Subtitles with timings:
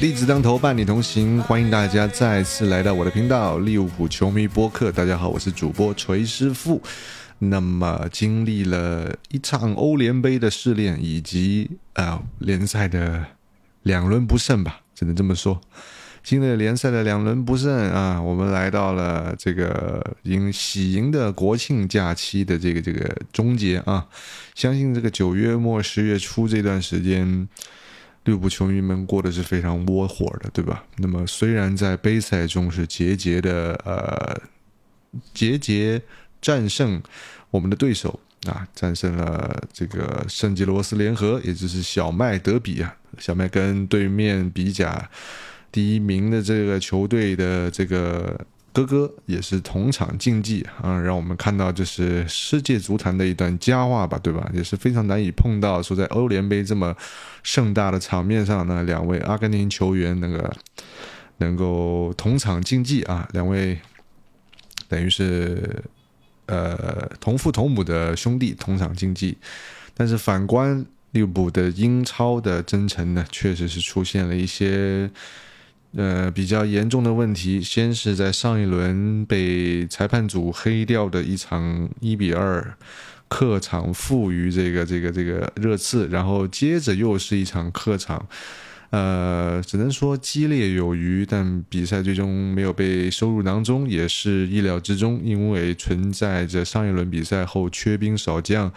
[0.00, 4.90] 立子当头伴你同行，欢迎大家再次来到我的频道利物浦球迷播客。
[4.90, 6.80] 大家好，我是主播锤师傅。
[7.38, 13.26] 那么，经历了一场欧联杯的试炼，以及啊联赛的
[13.82, 15.60] 两轮不胜吧，只能这么说。
[16.24, 24.06] 经历了联赛的两轮不胜啊，我们来到了这个迎喜迎的国庆假期的这个这个终结啊。
[24.54, 27.46] 相信这个九月末十月初这段时间。
[28.30, 30.84] 利物浦球迷们过的是非常窝火的，对吧？
[30.98, 34.40] 那么虽然在杯赛中是节节的呃
[35.34, 36.00] 节节
[36.40, 37.02] 战胜
[37.50, 45.10] 我们的对手啊，战胜了这个圣吉罗斯联合，也就是小麦德比啊，小麦跟对面比甲
[45.72, 48.38] 第一名的这个球队的这个。
[48.72, 54.48] 哥哥也是同场竞技啊，让我们看到这是世界足坛的一段佳话吧，对吧？
[54.54, 56.96] 也是非常难以碰到，说在欧联杯这么
[57.42, 60.48] 盛大的场面上呢，两位阿根廷球员那个
[61.38, 63.76] 能够同场竞技啊，两位
[64.86, 65.82] 等于是
[66.46, 69.36] 呃同父同母的兄弟同场竞技。
[69.94, 75.10] 但是反观利物浦的英超的征程呢，确实是出现了一些。
[75.96, 82.76] 呃，比较严重的问题，先是在上一轮被裁判组黑掉的一场一比二
[83.26, 88.24] 客场负于这个这个这个热刺，然后接着又是一场客场，
[88.90, 98.72] 呃，只能说激烈有余，但比赛最终没有被收入囊中，也是意料之中，因为存在着上一轮比赛后缺兵少将。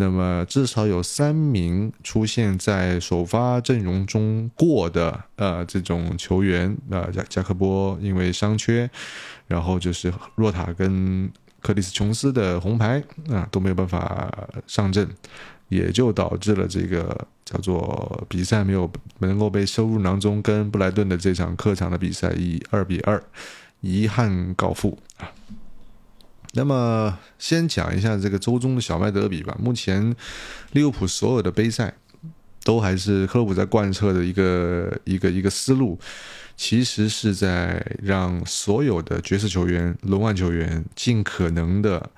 [0.00, 8.88] 那么至少有三名出现在首发阵容中过的呃这种球员啊加加克波因为伤缺，
[9.48, 11.28] 然后就是若塔跟
[11.60, 14.32] 克里斯琼斯的红牌啊都没有办法
[14.68, 15.08] 上阵，
[15.68, 18.88] 也就导致了这个叫做比赛没有
[19.18, 23.20] 能够被收入囊中，跟布莱顿的这场客场的比赛以二比二
[23.80, 25.26] 遗憾告负啊。
[26.58, 29.56] 那么，先讲一下这个周中的小麦德比吧。
[29.62, 30.16] 目前，
[30.72, 31.94] 利物浦所有的杯赛
[32.64, 35.96] 都还是克洛普在贯彻的一个一个一个思路，
[36.56, 42.10] 其实是在让所有的角色球员、轮换球员尽可能的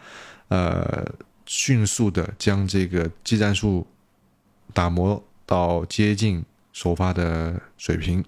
[0.49, 1.05] 呃
[1.45, 3.87] 迅速的将这个技战术
[4.73, 6.43] 打磨到接近
[6.73, 8.25] 首发的水平。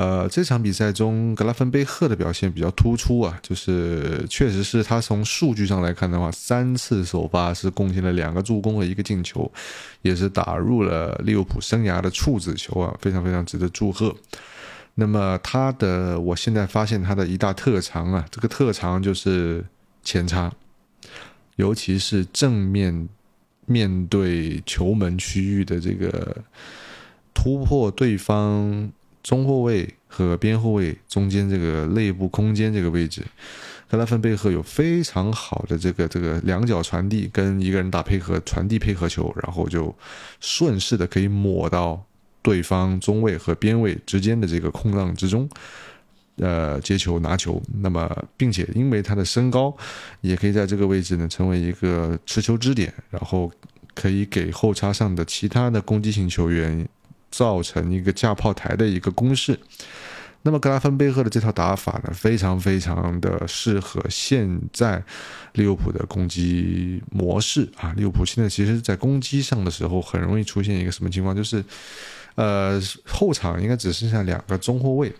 [0.00, 9.52] 呃，这场比赛中，格拉芬贝赫的表现比较突出啊，就是确实是他从数据上来看的话，三次首发是贡献了两个助攻和一个进球，
[10.00, 14.16] 也是打入了利物浦生涯的处子球啊，非常非常值得祝贺。
[14.94, 19.62] 那么他的，我现在发现他的一大特长啊，这个特长就是
[20.02, 20.50] 前插，
[21.56, 23.06] 尤其是正面
[23.66, 26.38] 面对球门区域的这个
[27.34, 28.90] 突破对方。
[29.22, 33.22] 中后卫和边后卫中间这个内部空间这个位置，
[33.88, 39.94] 格拉芬贝赫有非常好的这个这个两脚传递，跟一个人打配合传递配合球，然后就
[40.40, 42.02] 顺势的可以抹到
[42.40, 45.48] 对方中卫和边卫之间的这个空档之中，
[46.36, 47.60] 呃，接球拿球。
[47.82, 49.76] 那么，并且因为他的身高，
[50.22, 53.52] 也可以在这个位置呢成为一个持球支点，然后
[53.94, 56.88] 可以给后插上的其他的攻击型球员。
[57.30, 59.58] 造成一个架炮台的一个攻势，
[60.42, 65.02] 那么格拉芬贝赫的这套打法呢，非常非常的适合现在
[65.52, 67.92] 利物浦的攻击模式啊。
[67.96, 71.62] 利物浦现在其实，在攻击上的时候，很容易出现一个什么情况，就是
[72.36, 75.12] 呃，后场应该只剩下两个中后卫，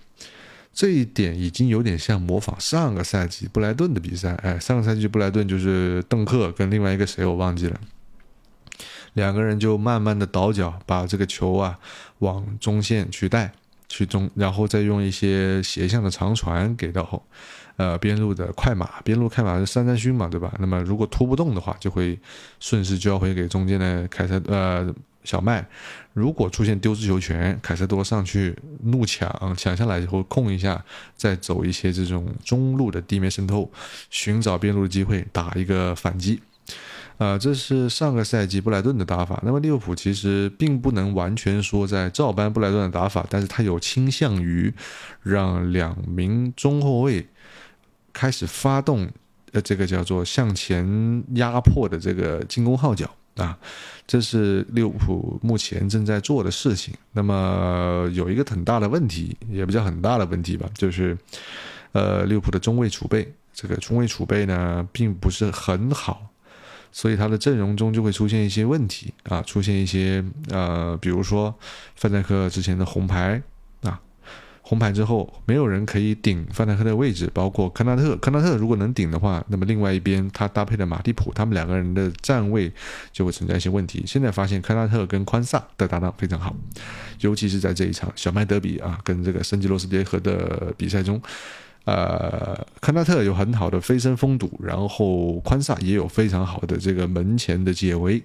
[0.72, 4.34] 这一点已经有点像模仿上个赛季布莱顿的比赛。
[4.42, 7.78] 哎，上个赛季布莱顿就是邓克跟另外一个谁我忘记了。
[9.14, 11.78] 两个人就慢慢的倒脚，把这个球啊
[12.18, 13.52] 往中线去带，
[13.88, 17.22] 去中，然后再用一些斜向的长传给到后，
[17.76, 20.54] 呃边路的快马，边路快马是三三勋嘛，对吧？
[20.58, 22.18] 那么如果突不动的话，就会
[22.60, 25.66] 顺势交回给中间的凯塞呃小麦。
[26.12, 30.82] 如果出现丢失球权，凯塞多上去怒抢，抢下来以后控一下，
[31.16, 33.70] 再走一些这种中路的地面渗透，
[34.08, 36.40] 寻找边路的机会，打一个反击。
[37.20, 39.38] 啊，这是上个赛季布莱顿的打法。
[39.44, 44.72] 那么利物浦其实并不能完全说在照搬布莱顿的打法，但是他有倾向于
[45.22, 47.28] 让两名中后卫
[48.10, 49.06] 开始发动，
[49.52, 53.58] 呃，这个叫做向前压迫的这个进攻号角啊。
[54.06, 56.94] 这是利物浦目前正在做的事情。
[57.12, 61.14] 那么有一个很大的问题，也不叫很大的问题吧，就是
[61.92, 66.29] 呃，利物浦的中卫储备，这个中卫储备呢，并不是很好。
[66.92, 71.54] 所以他的阵容中就会出现一些问题啊，出现一些呃，比如说
[71.94, 73.40] 范戴克之前的红牌
[73.82, 74.00] 啊，
[74.62, 78.16] 红牌之后，没有人可以顶范戴克的位置，包括科纳特。
[78.16, 82.72] 科纳特如果能顶的话，那么另外一边他搭配的马蒂普，他们两个人的站位
[83.12, 84.04] 就会存在一些问题。
[84.06, 86.54] 现在发现科纳特跟宽萨的搭档非常好，
[87.20, 91.20] 尤其是在这一场小麦德比啊，跟这个圣吉罗斯联合的比赛中。
[91.90, 98.22] 呃，康纳特有很好的飞身封堵，然后宽萨也有非常好的这个门前的解围。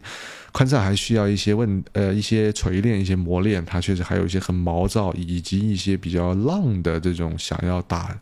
[0.52, 8.16] 宽萨还需要一些问呃一些锤炼、一些磨练，他确实还有一些很毛躁，以及一些比较浪的这种想要打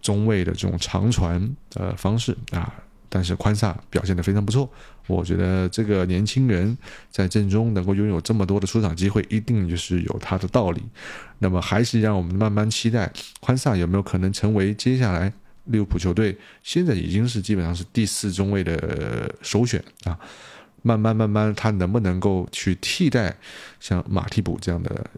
[0.00, 2.72] 中卫的这种长传呃方式啊。
[3.12, 4.70] 但是宽萨表现得非常不错，
[5.08, 6.78] 我觉得这个年轻人
[7.10, 10.80] 在阵中能够拥有这么多的出场机会，一定就是有他的道理。
[11.40, 15.32] 那么还是让我们慢慢期待宽萨有没有可能成为接下来
[15.64, 20.16] 利物浦球队现在已经是基本上是第四中卫的首选啊。
[20.82, 23.36] 慢慢慢慢，他能不能够去替代
[23.80, 25.10] 像马替补这样的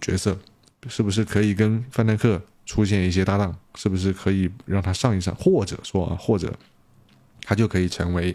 [0.00, 0.38] 角色？
[0.86, 3.56] 是不是可以跟范戴克出现一些搭档？
[3.74, 5.34] 是不是可以让他上一上？
[5.34, 6.52] 或者说，或者。
[7.46, 8.34] 他就可以成为，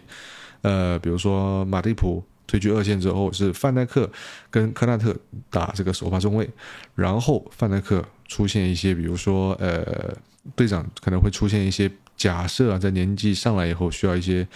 [0.62, 4.10] 呃，比如说马蒂普退居二线之后，是范戴克
[4.50, 5.14] 跟科纳特
[5.50, 6.48] 打这个首发中卫，
[6.94, 10.16] 然后范戴克出现一些，比如说，呃，
[10.56, 14.48] 队长可能会出现一些假设啊，在年纪上来以后需要一些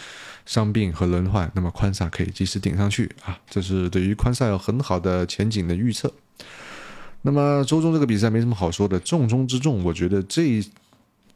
[0.47, 6.11] 伤病和轮换，那么宽萨可以及时顶上去啊，这是对于宽萨有很好的前景的预测。
[7.23, 10.67] 那么周中这个比赛没什么好说的，重中之重，我觉得这一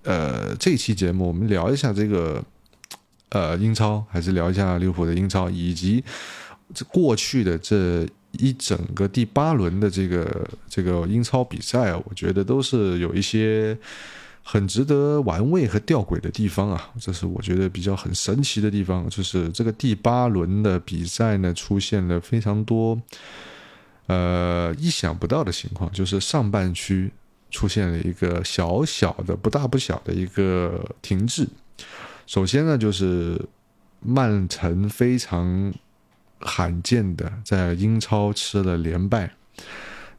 [0.04, 2.42] 呃这期节目我们聊一下这个。
[3.30, 6.04] 呃，英超还是聊一下利物浦的英超，以及
[6.74, 13.76] 这过去的这一整个第八轮的这个这个英超比赛啊，我觉得都是有一些
[14.42, 16.90] 很值得玩味和吊诡的地方啊。
[17.00, 23.00] 这是我觉得比较很神奇的地方，就是这个第八轮的比赛呢，出现了非常多
[24.06, 27.12] 呃意想不到的情况，就是上半区
[27.50, 31.48] 出现了一个小小的不大不小的一个停滞。
[32.30, 33.44] 首先呢，就是
[33.98, 35.74] 曼城非常
[36.38, 39.28] 罕见的在英超吃了连败。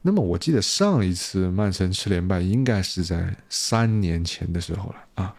[0.01, 5.33] 那么我记得上一次曼城吃连败应该是在三年前的时候了啊，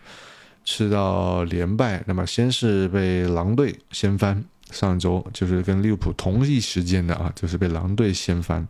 [0.65, 2.03] 吃到连败。
[2.07, 8.67] 那么先是被狼队掀翻，上周就是跟利物浦同一时间的啊，就是被狼队掀翻。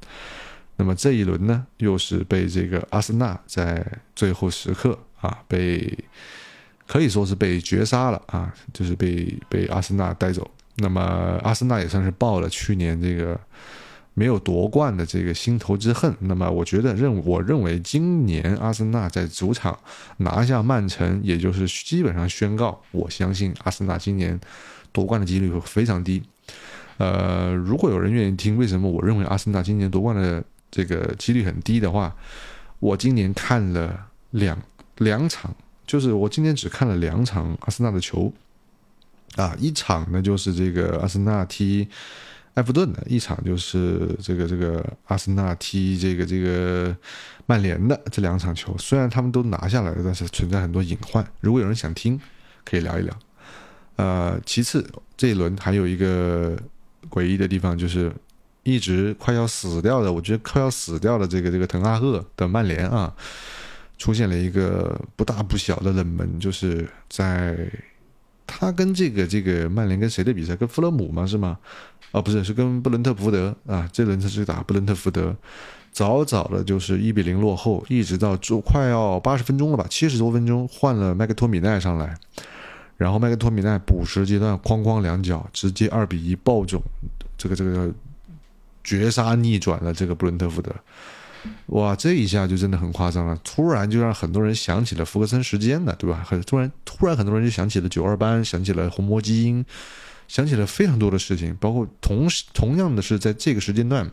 [0.75, 5.97] 那么这一轮呢，又是被这个阿森纳在最后时刻啊被。
[6.93, 10.47] 可以说是被绝杀了啊，就是被被阿森纳带走。
[10.75, 11.01] 那么
[11.43, 13.41] 阿森纳也算是报了去年这个
[14.13, 16.15] 没有夺冠的这个心头之恨。
[16.21, 19.79] 那么我觉得认我认为今年阿森纳在主场
[20.19, 24.39] 拿下曼城，也就是基本上宣告，我相信阿森纳今年
[24.93, 26.23] 夺冠的几率会非常低。
[26.99, 32.15] 呃，如果有人愿意听为什么我认为阿森纳今年夺冠的这个几率很低的话，
[32.81, 34.61] 我今年看了两
[34.99, 35.55] 两场。
[35.93, 38.33] 就是我今天只看了两场阿森纳的球，
[39.37, 41.87] 啊，一场呢就是这个阿森纳踢
[42.55, 46.97] 埃弗顿的，一场就是这个这个阿森纳踢这个这个
[47.45, 48.75] 曼联的这两场球。
[48.79, 51.23] 虽然他们都拿下来了，但是存在很多隐患。
[51.41, 52.19] 如果有人想听，
[52.65, 53.15] 可以聊一聊。
[53.97, 54.83] 呃，其次
[55.15, 56.57] 这一轮还有一个
[57.11, 58.11] 诡异的地方，就是
[58.63, 63.15] 一直快要死掉的，我觉得快要死掉的这个这个滕哈赫的曼联啊。
[64.03, 67.57] 出现了一个不大不小的冷门，就是在
[68.45, 70.57] 他跟这个这个曼联跟谁的比赛？
[70.57, 71.25] 跟弗勒姆吗？
[71.25, 71.57] 是吗？
[72.11, 73.89] 啊，不是，是跟布伦特福德啊。
[73.93, 75.33] 这轮他是打布伦特福德，
[75.93, 82.13] 早早的就是一比零落后，一直到就快要八十分钟了吧，七十多分钟换了麦克托米奈上来，
[82.97, 86.83] 然后麦克托米奈补时阶段哐哐两脚，直接二比一爆种，
[87.39, 87.89] 这个这个
[88.83, 90.75] 绝杀逆转了这个布伦特福德。
[91.67, 93.39] 哇，这一下就真的很夸张了！
[93.43, 96.25] 突然就让很多人想起了福格森时间了，对吧？
[96.27, 99.65] 很突然，突然很多人就想起了九二班，想起了红魔基因，
[100.29, 101.57] 想起了非常多的事情。
[101.61, 104.09] 包括同同样的是，在这个时间段，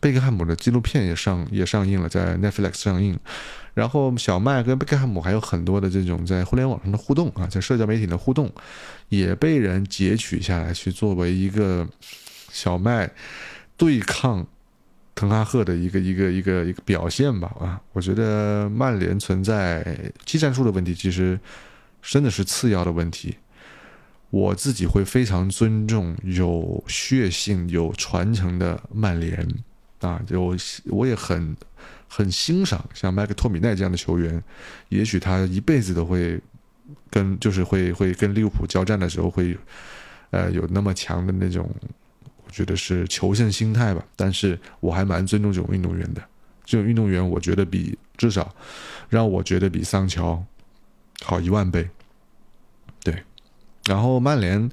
[0.00, 3.18] 贝克汉姆的纪录片也上也上映了，在 Netflix 上映。
[3.74, 8.50] 然后小麦跟贝克汉姆还有很多的这种在互联网上的互动啊，在社交媒体的互动，
[9.08, 11.86] 也被人截取下来，去作为一个
[12.50, 13.08] 小麦
[13.76, 14.46] 对抗。
[15.18, 21.36] 滕哈赫的一个一个一个一个表现吧啊，我觉得曼联存在技战术的问题，其实
[22.00, 23.34] 真的是次要的问题。
[24.30, 29.44] 我自己会非常尊重有血性、有传承的曼联
[30.02, 31.56] 啊，就我也很
[32.06, 34.40] 很欣赏像麦克托米奈这样的球员，
[34.88, 36.40] 也许他一辈子都会
[37.10, 39.58] 跟就是会会跟利物浦交战的时候会
[40.30, 41.68] 呃有那么强的那种。
[42.48, 46.22] 我觉得是求胜心态吧，但是我还蛮尊重这种运动员的。
[46.64, 48.54] 这种运动员，我觉得比至少
[49.10, 50.42] 让我觉得比桑乔
[51.22, 51.86] 好一万倍。
[53.04, 53.22] 对，
[53.86, 54.70] 然后曼联，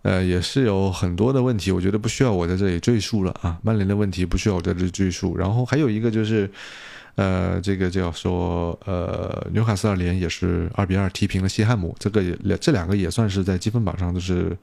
[0.00, 3.58] 呃，也是有很多的问题，我觉得不需要我在这里赘述了啊。
[3.62, 5.36] 曼联的问题不需要我在这赘述。
[5.36, 6.50] 然后还有一个就是，
[7.16, 14.56] 呃，这个叫说，呃，纽卡斯尔联也是二比二踢平了西汉姆，这个也这两个也算是在积分榜上都是。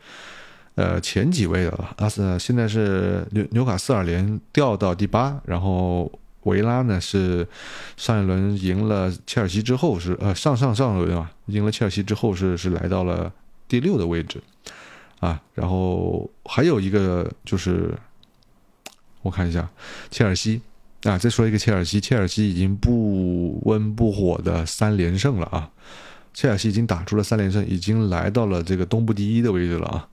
[0.76, 6.12] 呃，前几位的了，阿森纳现在是纽纽卡斯尔联掉到第八，然后
[6.44, 7.48] 维拉呢是
[7.96, 13.32] 上一轮赢了切尔西之后是呃上上上轮啊赢了切尔西之后是是来到了
[13.68, 14.42] 第六的位置
[15.20, 17.94] 啊，然后还有一个就是
[19.22, 19.70] 我看一下
[20.10, 20.60] 切尔西
[21.04, 25.70] 啊，再说一个切尔西，切尔西已经不温不火的三连胜了啊，
[26.34, 30.10] 切尔西已经打出了三连胜，已经来到了这个东部第一的位置了啊。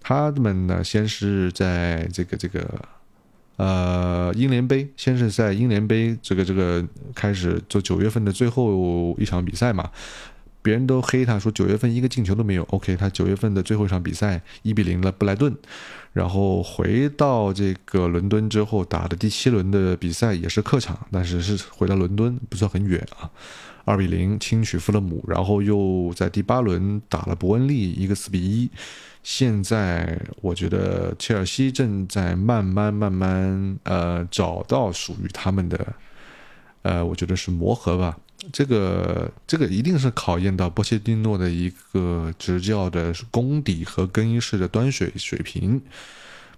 [0.00, 2.66] 他们呢，先是在这个这个，
[3.56, 9.90] 呃，英联杯，先是在英联杯这个这个开始做九月份的最后一场比赛嘛，
[10.62, 12.62] 别人都黑他说九月份一个进球都没有。
[12.70, 15.54] OK，他九月份的最后一场比赛一比零了布莱顿，
[16.14, 23.30] 然后回到这个伦敦之后打的第七轮的比赛也是客场，但是是回到伦敦，不算很远啊，
[23.84, 28.70] 二比零轻取富勒姆，然后又在第八轮打了伯恩利一个四比一。
[29.22, 35.94] 现在我觉得切尔西正在慢慢慢慢呃找到属于他们的，
[36.82, 38.18] 呃，我觉得是磨合吧。
[38.52, 45.80] 这个这个一定是考验到波切蒂诺的一个执教的功底和更衣室的端水水平。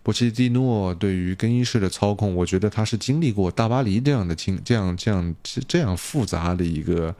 [0.02, 7.14] 波切蒂诺对于更衣室的操控，我觉得他是经历过大巴黎这样的经这样这样这样复杂的一个。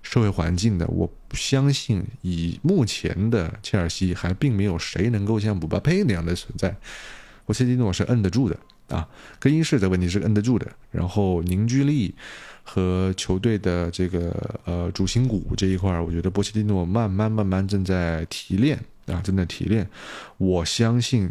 [0.00, 6.74] 社会环境的，我相信以目前的切尔西还并没有谁能够像姆巴佩那样的存在。
[7.44, 8.58] 波切蒂诺是摁得住的
[8.88, 9.08] 啊，
[9.38, 12.14] 更衣室的问题是摁得住的，然后凝聚力
[12.62, 19.88] 和球队的这个呃主心骨这一块，我觉得波切蒂诺慢慢慢慢正在提炼啊，正在提炼。
[20.36, 21.30] 我相信，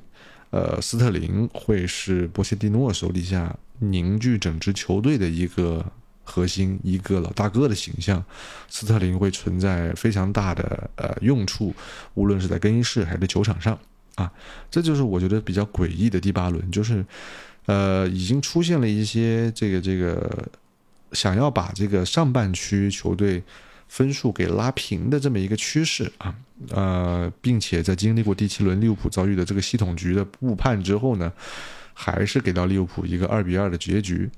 [0.49, 5.91] 呃，斯特林会是波切蒂诺手底下凝聚整支球队的一个。
[6.29, 8.21] 核心一个老大哥的形象，
[8.67, 11.73] 斯特林会存在非常大的呃用处，
[12.15, 13.79] 无论是在更衣室还是在球场上
[14.15, 14.29] 啊，
[14.69, 17.03] 这就是我觉得比较诡异的第八轮，就是
[17.65, 20.49] 呃已经出现了一些这个这个
[21.13, 23.41] 想要把这个上半区球队
[23.87, 26.35] 分数给拉平的这么一个趋势啊，
[26.71, 31.31] 呃，并且在经历过第七轮利物浦遭遇的这个系统局的误判之后呢，
[31.93, 34.29] 还是给到利物浦一个二比二的结局。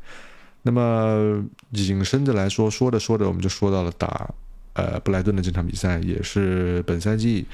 [0.61, 4.29] 那么引申着来说，说着说着，我们就说到了打
[4.73, 7.45] 呃布莱顿的这场比赛，也是本赛季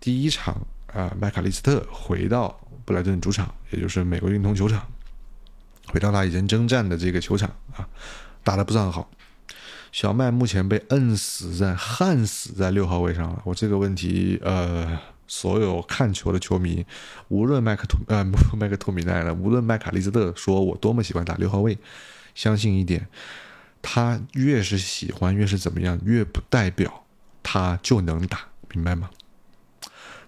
[0.00, 0.60] 第一场
[0.92, 4.84] 啊麦卡利斯特回到布莱顿主场，也就是美国运通球场，
[5.86, 7.88] 回到他以前征战的这个球场啊，
[8.42, 9.08] 打得不算好。
[9.92, 13.40] 小麦目前被摁死在焊死在六号位上了。
[13.44, 16.84] 我这个问题，呃，所有看球的球迷，
[17.28, 18.24] 无论麦克托呃
[18.56, 21.78] 麦克托米奈呢，无论麦卡利斯特说我多么喜欢打六号位。
[22.34, 23.08] 相信一点，
[23.82, 27.04] 他越是喜欢，越是怎么样，越不代表
[27.42, 28.40] 他就能打，
[28.72, 29.10] 明白吗？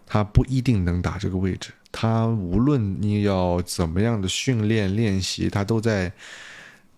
[0.07, 1.73] 他不一定能打这个位置。
[1.91, 6.13] 他无论你要怎么样的训练练习，他都在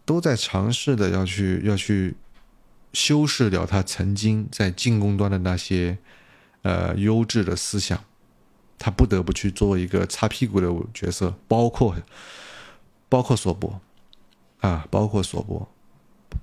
[0.05, 2.15] 都在尝试的要去要去
[2.93, 5.99] 修饰掉他曾经在进攻端的那些
[6.63, 8.03] 呃优质的思想。
[8.77, 11.97] 他不得不去做一个擦屁股的角色，包括
[13.09, 13.81] 包括索博。
[14.65, 15.69] 啊，包括索博，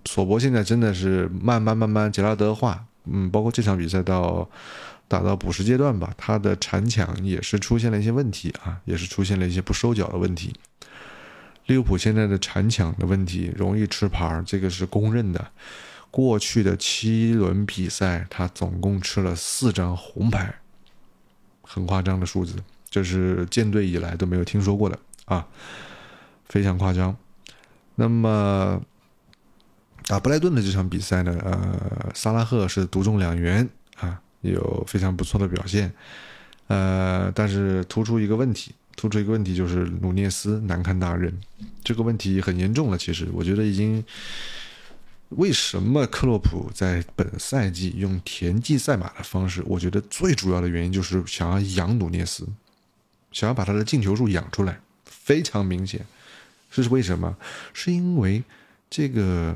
[0.06, 4.48] 索博现在真的是慢慢慢慢杰拉德化，嗯，包括这场比赛到
[5.08, 10.54] 打到补时阶段吧，他的铲抢也是出现了一些问题啊，也是出现了一些不收脚的问题。
[11.66, 15.48] 利物浦现在的铲抢的问题容易吃牌，这个是公认的。
[16.12, 20.54] 过去的七轮比赛，他总共吃了四张红牌，
[21.62, 22.56] 很夸张的数字，
[22.90, 25.48] 这是建队以来都没有听说过的啊，
[26.50, 27.16] 非常夸张。
[28.02, 28.82] 那么
[30.08, 35.94] 打布莱顿的这场比赛呢，呃，萨拉赫是独中两元啊，有非常不错的表现，
[36.66, 41.32] 呃，但是突出一个问题，突出一个问题就是努涅斯难堪大任，
[41.84, 42.98] 这个问题很严重了。
[42.98, 44.04] 其实我觉得已经，
[45.30, 49.62] 为什么克洛普在本赛季用田忌赛马的方式？
[49.68, 52.48] 我觉得最主要的原因就是想要养努涅斯，
[53.32, 56.04] 想要把他的进球数养出来，非常明显。
[56.72, 57.38] 这是为什么？
[57.74, 58.44] 是因为
[58.90, 59.56] 这个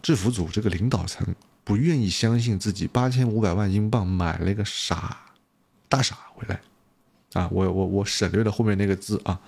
[0.00, 5.18] 制服组这个领导层不愿意相信自己八千五百万英镑买了一个傻
[5.88, 6.60] 大傻回来
[7.32, 7.48] 啊！
[7.50, 9.40] 我我我省略了后面那个字啊。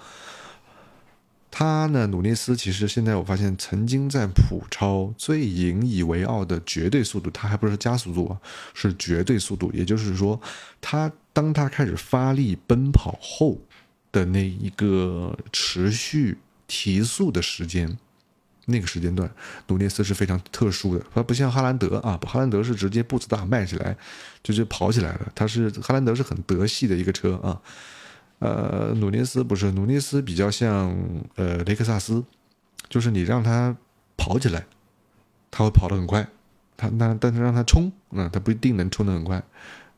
[1.51, 8.41] 他呢，努涅斯其实现在我发现，曾经在普超最引以为傲的绝对速度，他还不是加速度啊，
[8.73, 9.71] 是绝对速度。
[9.73, 10.41] 也就是说，
[10.81, 13.59] 他当他开始发力奔跑后
[14.13, 16.39] 的那一个持续
[16.71, 17.99] 提速的时间，
[18.67, 19.29] 那个时间段，
[19.67, 21.05] 努涅斯是非常特殊的。
[21.13, 23.97] 他不像哈兰德啊，哈兰德是直接步子大迈起来，
[24.45, 25.33] 就是跑起来了。
[25.35, 27.61] 他是哈兰德是很德系的一个车啊。
[28.39, 30.97] 呃，努涅斯不是，努涅斯比较像
[31.35, 32.23] 呃雷克萨斯，
[32.89, 33.77] 就是你让他
[34.17, 34.65] 跑起来，
[35.51, 36.29] 他会跑得很快，
[36.77, 39.43] 他那但是让他冲，那他不一定能冲得很快。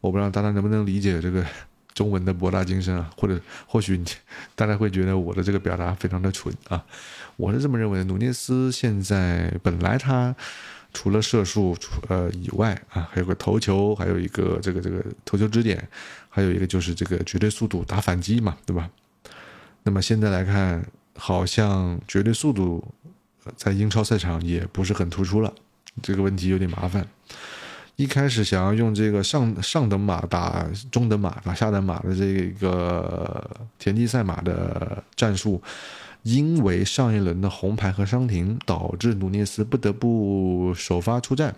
[0.00, 1.44] 我不知道大家能不能理解这个
[1.94, 4.04] 中文的博大精深啊，或者或许你
[4.54, 6.84] 大家会觉得我的这个表达非常的蠢啊，
[7.36, 8.04] 我是这么认为的。
[8.04, 10.34] 努涅斯现在本来他。
[10.94, 11.74] 除了射术，
[12.08, 15.88] 呃以外啊，还有个头球，还有一个这个这个头球支点，
[16.28, 18.90] 还有一个就是这个绝对速度打反击嘛，对吧？
[19.84, 20.84] 那么现在来看，
[21.16, 22.86] 好像绝对速度
[23.56, 25.50] 在英超赛场也不是很突出了，
[26.02, 27.06] 这个问题有点麻烦。
[28.02, 35.62] 一开始想要用这个上上等马打中等马打下等马的这个田忌赛马的战术。
[36.24, 41.52] 因为上一轮的红牌和伤停，导致努涅斯不得不首发出战。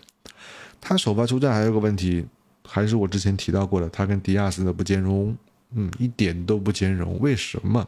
[0.81, 2.25] 他首发出战还有个问题，
[2.67, 5.37] 还是我之前提到过的，他跟迪亚斯的不兼容，
[5.75, 7.19] 嗯，一点都不兼容。
[7.21, 7.87] 为什么？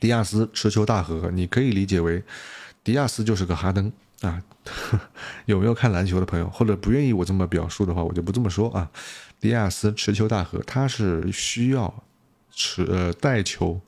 [0.00, 2.20] 迪亚斯持球大和，你可以理解为
[2.82, 3.92] 迪亚斯就是个哈登
[4.26, 4.42] 啊。
[5.46, 8.90] 有没有看篮球的朋友，或者不愿意我这么表述的话，我就不这么说啊。
[9.40, 12.02] 迪亚斯持球大和，他是需要
[12.50, 13.80] 持呃带球。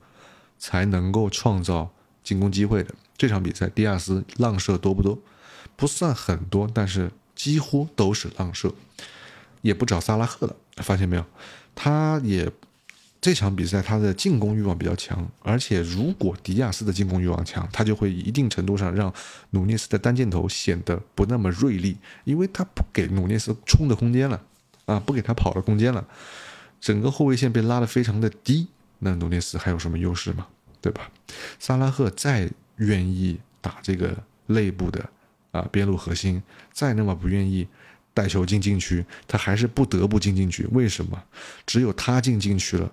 [0.59, 1.87] 才能够创造
[2.23, 5.15] 进攻机会的这场比赛，迪亚斯浪射多不多？
[5.75, 8.73] 不算很多，但是几乎都是浪射，
[9.61, 10.55] 也不找萨拉赫了。
[10.77, 11.23] 发现没有？
[11.75, 12.51] 他也
[13.19, 19.13] 这场比赛他的进攻欲望比较强，而且如果迪亚斯的进攻欲望强，他就会一定程度上让
[19.51, 24.41] 努涅斯的单箭头显得不那么锐利，因为他不给努涅斯冲的空间了
[24.85, 26.07] 啊，不给他跑的空间了，
[26.79, 28.67] 整个后卫线被拉得非常的低。
[28.99, 30.47] 那努涅斯还有什么优势吗？
[30.79, 31.09] 对吧？
[31.59, 35.03] 萨拉赫再愿意打这个内部的
[35.51, 37.67] 啊边路核心，再那么不愿意
[38.13, 40.65] 带球进禁区，他还是不得不进禁区。
[40.71, 41.21] 为什么？
[41.65, 42.91] 只有他进禁区了，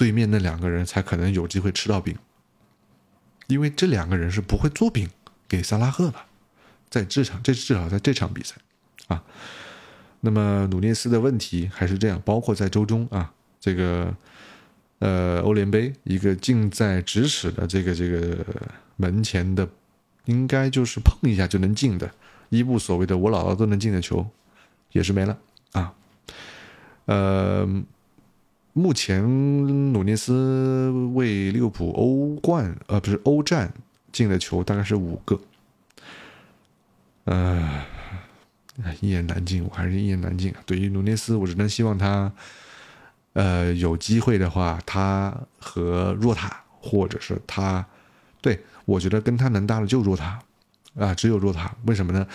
[0.00, 2.16] 对面那两个人才可能有机会吃到饼。
[3.48, 5.10] 因为这两个人是不会做饼
[5.46, 6.18] 给萨拉赫的，
[6.88, 8.54] 在这场这至少在这场比赛
[9.08, 9.22] 啊。
[10.20, 14.16] 那么努涅斯的问题还是这样，包括在周中啊这个。
[15.00, 18.44] 呃，欧联杯一个近在咫尺的这个这个
[18.96, 19.66] 门前的，
[20.26, 22.12] 应该就是碰一下就能进的
[22.50, 24.28] 伊布所谓的我姥姥都能进的球，
[24.92, 25.38] 也是没了
[25.72, 25.94] 啊。
[27.06, 27.66] 呃，
[28.72, 29.22] 目前
[29.92, 33.72] 努涅斯为利物浦欧冠呃不是欧战
[34.12, 35.40] 进的球大概是五个，
[37.24, 37.84] 呃，
[39.00, 40.54] 一言难尽，我还是一言难尽。
[40.66, 42.32] 对于努涅斯，我只能希望他。
[43.32, 47.86] 呃，有机会的话，他和若塔，或者是他，
[48.40, 50.36] 对我觉得跟他能搭的就若塔，
[50.96, 51.72] 啊，只有若塔。
[51.86, 52.26] 为什么呢？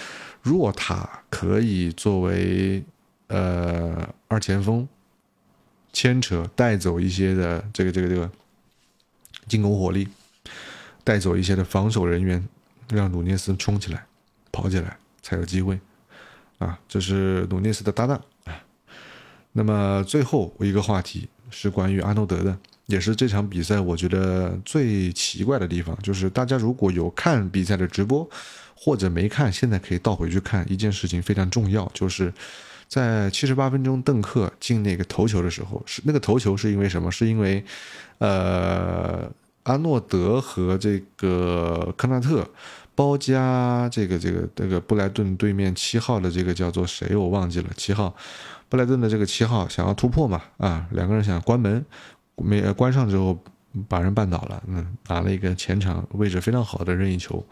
[0.41, 2.81] 若塔可以作为
[3.27, 4.87] 呃二前锋，
[5.95, 8.29] 牵扯带走一些的这个这个这个
[9.47, 10.05] 进攻火力，
[11.05, 12.45] 带走一些的防守人员，
[12.89, 14.05] 让努涅斯冲起来，
[14.51, 15.79] 跑起来才有机会，
[16.57, 18.61] 啊，这是努涅斯的搭档啊。
[19.53, 28.29] 那么最后一个话题是关于阿诺德的，也是这场比赛我觉得最奇怪的地方，就是大家如果有看比赛的直播，
[28.75, 32.33] 或者没看，现在可以倒回去看一件事情非常重要，就是
[32.87, 37.11] 在七十八分钟邓克进那个头球的时候，是那个头球是因为什么？
[37.11, 37.63] 是因为，
[38.19, 39.29] 呃，
[39.63, 42.47] 阿诺德和这个科纳特
[42.93, 48.15] 包夹这个这个这个布莱顿对面七号的这个叫做谁我忘记了七号。
[48.69, 50.41] 布莱顿的这个七号想要突破嘛？
[50.57, 51.85] 啊，两个人想关门，
[52.35, 53.37] 没关上之后
[53.87, 54.63] 把人绊倒了。
[54.67, 57.45] 嗯，拿了一个前场位置非常好的任意球，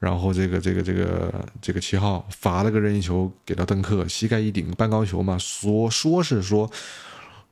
[0.00, 5.36] 然后这个这个这个这个七号罚了个任意球给到邓克，膝盖一顶半高球嘛。
[5.38, 6.68] 说说是说，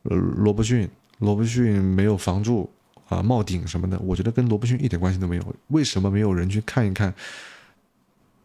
[0.04, 2.72] 呃罗伯逊罗伯逊没有防住
[3.08, 3.98] 啊，冒顶什么的。
[4.00, 5.54] 我觉得跟罗伯逊一点关系都没有。
[5.66, 7.14] 为什么没有人去看一看？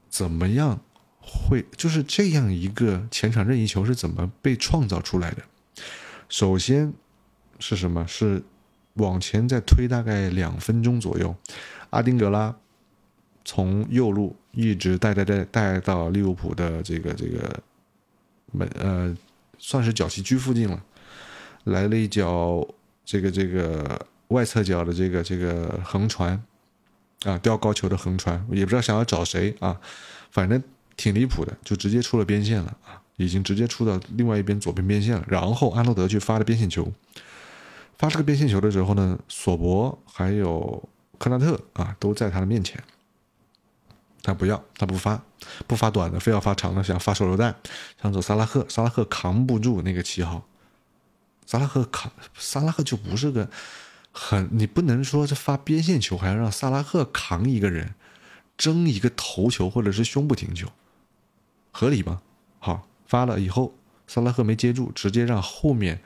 [0.09, 0.81] 怎么样？
[1.25, 5.43] 会就是这样一个前场任意球是怎么被创造出来的？
[6.27, 6.93] 首先
[7.59, 8.05] 是什么？
[8.05, 8.43] 是
[8.95, 11.33] 往前再推大概两分钟左右，
[11.91, 12.53] 阿丁格拉
[13.45, 17.59] 从右路一直带带带带到利物浦的这个这个
[18.51, 19.15] 门呃，
[19.57, 20.83] 算是角旗区附近了，
[21.65, 22.65] 来了一脚
[23.03, 26.41] 这个这个外侧脚的这个这个横传
[27.23, 29.79] 啊，吊高球的横传，也不知道想要找谁啊，
[30.31, 30.61] 反正
[30.95, 35.25] 挺离谱的，就直接出了边线了啊，已经直接出到另外一边左边边线了。
[35.27, 36.91] 然后阿诺德去发了边线球，
[37.97, 40.81] 发这个边线球的时候呢，索博还有
[41.17, 42.81] 科纳特啊都在他的面前。
[44.23, 45.21] 他不要，他不发，
[45.67, 47.53] 不发短的，非要发长的，想发手榴弹，
[48.01, 50.47] 想走萨拉赫，萨拉赫扛不住那个旗号，
[51.45, 53.49] 萨拉赫扛，萨拉赫就不是个
[54.13, 57.95] 很，你不能说这发边线球还要让萨拉赫扛一个人，
[58.55, 60.69] 争一个头球或者是胸部停球，
[61.71, 62.21] 合理吗？
[62.59, 63.75] 好，发了以后，
[64.07, 66.01] 萨拉赫没接住，直接让后面，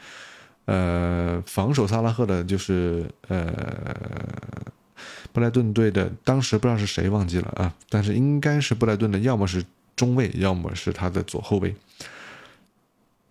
[0.65, 4.75] 呃，防守萨拉赫的就是呃。
[5.37, 9.63] 布莱顿队的当时不知道是谁忘记了啊，但是应该是布莱顿的，要么是
[9.95, 11.75] 中卫，要么是他的左后卫。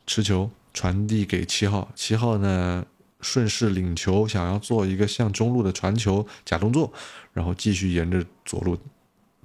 [0.06, 2.86] 持球传递给七号，七号呢
[3.20, 6.92] 顺势领球，想要做一个向中路的传球假动作，
[7.32, 8.78] 然后继续沿着左路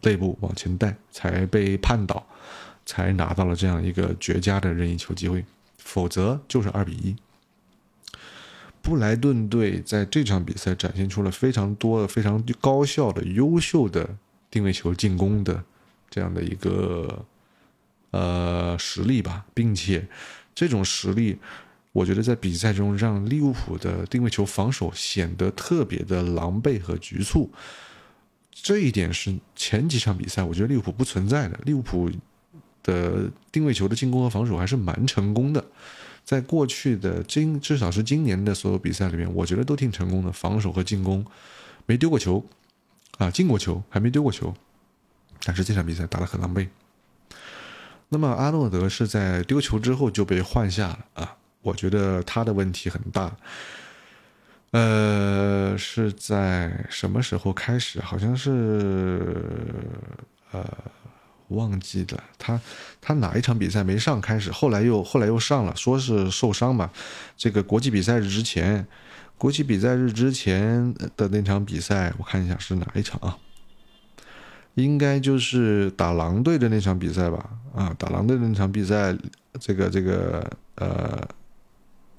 [0.04, 2.24] 内部往前带，才被判倒，
[2.86, 5.43] 才拿到了这样一个绝佳的任意球机会，
[5.80, 7.15] 否则就是二比一。
[8.81, 14.17] 布莱顿队在这场比赛展现出了非常多的、非常高效的、优秀的
[14.49, 15.63] 定位球进攻的
[16.09, 17.25] 这样的一个
[18.09, 20.07] 呃实力吧，并且
[20.55, 21.37] 这种实力，
[21.91, 27.49] 我觉得在比赛中让利物浦的定位球防守显得特别的狼狈和局促。
[28.51, 32.11] 这一点是前几场比赛我觉得利物浦不存在的，利物浦
[32.83, 35.63] 的定位球的进攻和防守还是蛮成功的。
[36.23, 41.25] 在过去的今至少是今年的所有比赛里面，我觉得都挺成功的，防守和进攻
[41.86, 42.45] 没丢过球，
[43.17, 44.53] 啊，进过球还没丢过球，
[45.43, 46.67] 但是这场比赛打得很狼狈。
[48.10, 53.36] 那么阿诺德是在丢球之后就被换下了啊，我觉得他的问题很大。
[54.71, 57.99] 呃，是在什么时候开始？
[57.99, 59.43] 好像是
[60.51, 60.65] 呃。
[61.51, 62.59] 忘记了他，
[62.99, 64.19] 他哪一场比赛没上？
[64.19, 66.89] 开始后来又后来又上了，说是受伤嘛。
[67.37, 68.85] 这个国际比赛日之前，
[69.37, 73.37] 国际比赛日之前的那场比赛，我看一下是哪一场啊？
[74.75, 77.49] 应该就是打狼队的那场比赛吧？
[77.75, 79.15] 啊，打狼队的那场比赛，
[79.59, 81.27] 这个这个呃，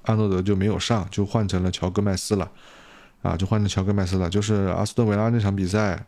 [0.03, 2.51] 阿诺德就没有上，就换成了乔戈麦斯了。
[3.23, 6.05] 啊，就换成乔戈麦斯了，就是阿斯顿维拉那场比赛。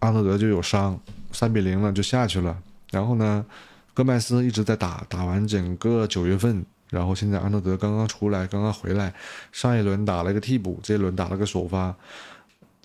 [0.00, 1.00] 阿诺德就有伤，
[1.36, 2.56] 三比零了就下去了。
[2.90, 3.44] 然后呢，
[3.92, 9.12] 戈麦斯一直在打，打完整个九月份，然后现在阿诺德刚刚出来，刚刚回来，
[9.52, 11.94] 上一轮打了个替补，这一轮打了个首发。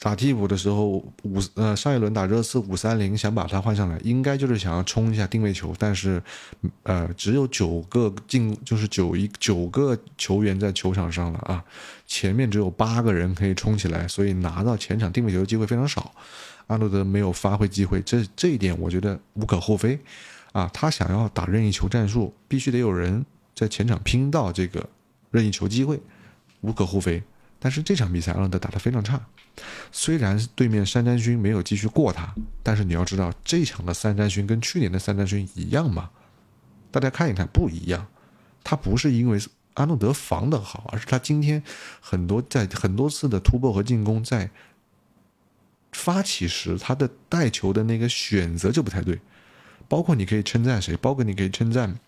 [0.04, 6.20] 打替补的时候五呃上一轮打热刺五三零，想把他换上来，应该就是想要冲一下定位球，但是
[6.82, 11.64] 呃只有九个进就是九一九个球员在球场上了啊，
[12.08, 16.12] 前面只有八个人可以冲起来，所以拿到前场定位球的机会非常少。
[16.68, 20.00] 阿诺德没有发挥机会，这这一点我觉得无可厚非，
[20.54, 24.88] 啊，他想要打任意球战术，必须得有人在前场拼到这个
[25.32, 26.00] 任意球机会，
[26.62, 27.22] 无可厚非。
[27.60, 29.22] 但是这场比赛阿诺德打得非常差，
[29.92, 36.10] 虽然对面三战勋没有继续过他，但是你要知道这场的三战勋跟去年的三战勋一样吗？
[36.90, 38.08] 大家看一看，不一样。
[38.64, 39.40] 他不是因为
[39.76, 41.62] 阿诺德防得好，而是他今天
[42.00, 44.50] 很多在很多次的突破和进攻在。
[45.92, 49.20] 发起时，他的带球的那个选择就不太对，
[49.88, 52.00] 包括你可以称赞谁，包括你可以称赞，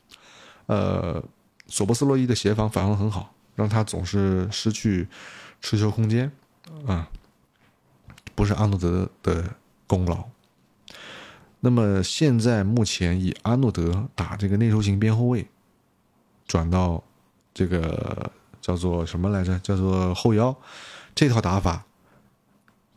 [0.68, 1.24] 呃，
[1.68, 5.08] 索博斯洛伊的协防反而很好，让他总是失去
[5.62, 6.32] 持球空间，
[6.88, 7.10] 啊，
[8.34, 10.24] 不是阿诺德的功劳。
[11.60, 15.48] 那么现在目前以阿诺德打这个内收型边后卫，
[16.48, 17.04] 转到
[17.54, 19.60] 这个叫做什么来着？
[19.60, 20.56] 叫做后腰，
[21.14, 21.86] 这套打法。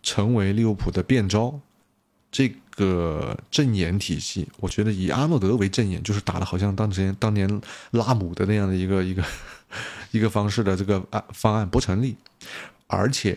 [0.06, 1.58] 成为利物浦的变招，
[2.30, 9.24] 这个阵眼体系，我觉得以阿诺德为阵眼，就是打的好像当年当年拉姆的那样的一个一个
[10.12, 12.16] 一个方式的这个案方案不成立。
[12.86, 13.36] 而且，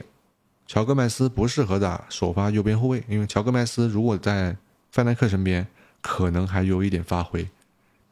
[0.67, 4.55] 乔戈麦斯不适合打首发右边后卫，因为乔戈麦斯如果在
[4.91, 5.65] 范戴克身边，
[6.03, 7.49] 可能还有一点发挥。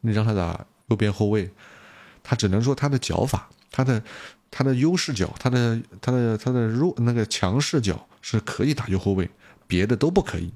[0.01, 1.51] 你让他打右边后卫，
[2.23, 4.01] 他只能说他的脚法，他的。
[4.49, 9.29] 他的优势脚，他的他的他的弱那个强势脚是可以打右后卫，
[9.67, 10.51] 别的都不可以。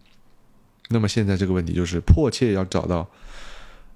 [0.89, 3.09] 那么现在这个问题就是迫切要找到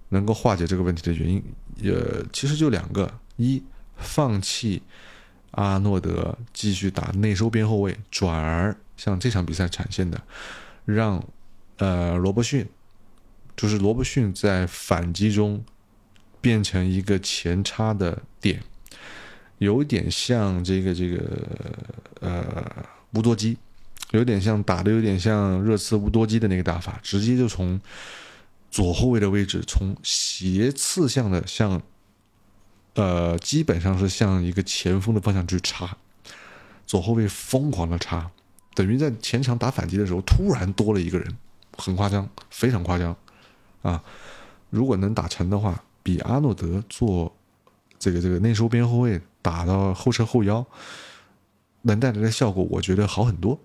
[0.10, 1.43] 能够化解这个问题的原因，
[1.84, 3.62] 呃，其实就两个：一，
[3.97, 4.82] 放弃
[5.51, 10.21] 阿诺德继续打内收边后卫，转而像这场比赛展现的，
[10.86, 11.21] 让
[11.78, 12.65] 呃罗伯逊，
[13.58, 15.63] 就是罗伯逊在反击中
[16.39, 18.62] 变成一个前插的点。
[19.58, 21.17] 有点像这个这个
[22.19, 23.58] 呃乌多基，
[24.12, 27.80] 有点像打的有点像热刺乌多基的那个打法，直接就从
[28.69, 31.82] 左后卫的位置从斜刺向的向，
[32.93, 35.97] 呃基本上是向一个前锋的方向去插，
[36.86, 38.30] 左后卫疯狂的插，
[38.73, 41.38] 等于在前场打反击的时候突然多了一个人，
[41.78, 43.15] 很夸张，非常夸张
[43.82, 44.04] 啊！
[44.69, 47.34] 如果能打成的话，比阿诺德做
[47.97, 50.65] 这个这个内收边后卫打到后撤后腰，
[51.86, 53.60] 能带来的效果，我觉得好很多。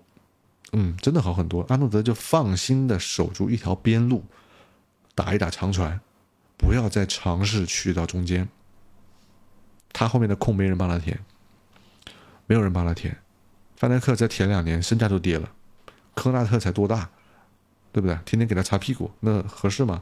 [0.73, 1.63] 嗯，真的好很多。
[1.69, 4.23] 阿诺德就放心的守住一条边路，
[5.13, 5.99] 打一打长传，
[6.57, 8.47] 不要再尝试去到中间。
[9.91, 11.19] 他后面的空没人帮他填，
[12.47, 13.17] 没有人帮他填。
[13.75, 15.51] 范戴克再填两年，身价都跌了。
[16.13, 17.09] 科纳特才多大？
[17.91, 18.17] 对不对？
[18.23, 20.01] 天天给他擦屁股，那合适吗？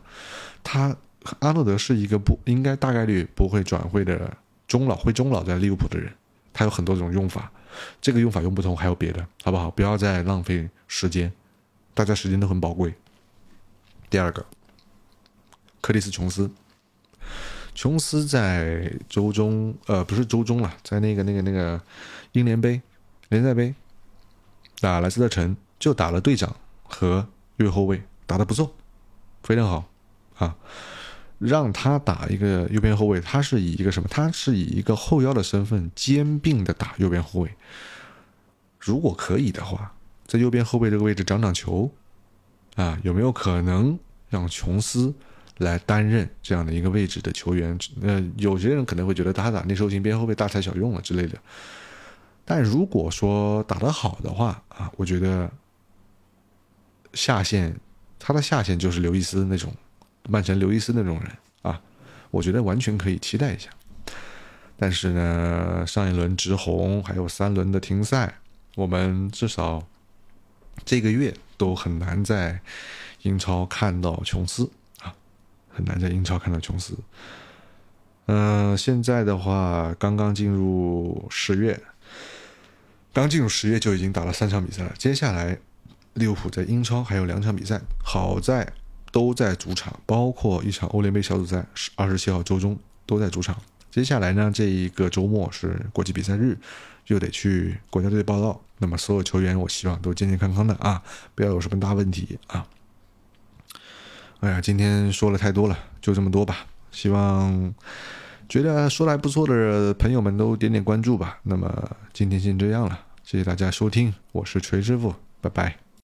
[0.64, 0.96] 他
[1.40, 6.14] 阿诺德是一个不应该大概率不会转会的中老会中老在利物浦的人，
[6.54, 7.52] 他有很多种用法，
[8.02, 9.70] 这个用法用不通，还有别的，好不好？
[9.72, 11.32] 不要再浪费时间，
[11.94, 12.94] 大家时间都很宝贵。
[14.10, 14.46] 第二个，
[15.82, 16.50] 克里斯琼斯，
[17.74, 21.82] 琼斯在周中呃不是周中了，在那个那个那个
[22.32, 22.82] 英联杯
[23.30, 23.74] 联赛杯
[24.80, 27.28] 打莱斯特城就打了队长和。
[27.60, 28.74] 右后卫打得不错，
[29.44, 29.84] 非常好
[30.38, 30.56] 啊！
[31.40, 34.08] 让他打一个右边后卫，他是以一个什么？
[34.12, 37.52] 他是以一个后腰的身份兼并的打右边后卫。
[38.80, 39.92] 如果可以的话，
[40.28, 41.92] 在右边后卫这个位置长长球
[42.76, 43.98] 啊，有没有可能
[44.30, 45.14] 让琼斯
[45.58, 47.78] 来担任这样的一个位置的球员？
[48.02, 51.38] 呃，有些人可能会觉得他打内收型边后卫大材小用了之类的。
[52.46, 55.52] 但如果说打得好的话啊，我觉得。
[57.12, 57.76] 下线，
[58.20, 59.74] 他的下线就是刘易斯那种，
[60.28, 61.82] 曼城刘易斯那种人啊，
[62.32, 63.70] 我觉得完全可以期待一下。
[64.78, 68.40] 但是呢，上一轮直红，还有三轮的停赛，
[68.76, 69.88] 我们至少
[70.84, 72.60] 这个月都很难在
[73.22, 74.70] 英超看到琼斯
[75.02, 75.14] 啊，
[75.70, 76.98] 很难在英超看到琼斯。
[78.28, 81.82] 嗯，现在的话，刚刚进入十月，
[83.14, 85.58] 刚进入十月就已经打了三场比赛了，接下来。
[86.16, 88.68] 利物浦在英超还有两场比赛，好在
[89.12, 93.56] 都在主场，包括一场欧联杯小组赛，二十七号周中都在主场。
[93.92, 96.58] 接下来呢，这一个周末是国际比赛日，
[97.08, 98.62] 又得去国家队报道。
[98.78, 101.02] 那么所有球员，我希望都健健康康的啊，
[101.36, 102.66] 不要有什么大问题啊。
[104.42, 106.66] 哎呀，今天说了太多了，就这么多吧。
[106.92, 107.74] 希望
[108.48, 111.40] 觉得说的还不错的朋友们都点点关注吧。
[111.44, 115.89] 那么今天先这样了，谢谢大家收听，我是锤师傅，拜拜。